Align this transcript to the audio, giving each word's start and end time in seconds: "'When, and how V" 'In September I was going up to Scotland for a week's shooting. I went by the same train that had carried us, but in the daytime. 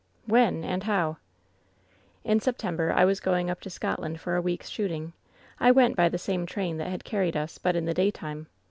"'When, 0.25 0.63
and 0.63 0.81
how 0.85 1.13
V" 1.13 1.19
'In 2.31 2.39
September 2.39 2.91
I 2.91 3.05
was 3.05 3.19
going 3.19 3.51
up 3.51 3.61
to 3.61 3.69
Scotland 3.69 4.19
for 4.19 4.35
a 4.35 4.41
week's 4.41 4.67
shooting. 4.67 5.13
I 5.59 5.69
went 5.69 5.95
by 5.95 6.09
the 6.09 6.17
same 6.17 6.47
train 6.47 6.77
that 6.77 6.87
had 6.89 7.03
carried 7.03 7.37
us, 7.37 7.59
but 7.59 7.75
in 7.75 7.85
the 7.85 7.93
daytime. 7.93 8.47